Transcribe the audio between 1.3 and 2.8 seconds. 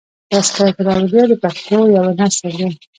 د پښتو یو نثر دﺉ.